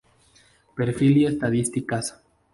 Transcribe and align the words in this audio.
Perfil 0.73 1.17
y 1.19 1.25
estadísticas 1.27 2.19